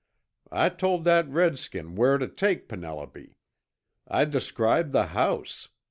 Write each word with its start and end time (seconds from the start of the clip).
I 0.51 0.69
told 0.69 1.03
that 1.03 1.27
Redskin 1.29 1.93
where 1.93 2.17
tuh 2.17 2.25
take 2.27 2.67
Penelope. 2.67 3.35
I 4.07 4.25
described 4.25 4.93
the 4.93 5.05
house! 5.13 5.69